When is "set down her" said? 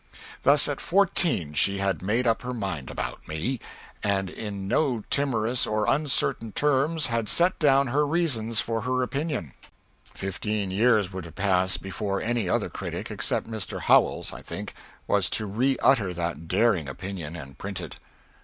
7.29-8.07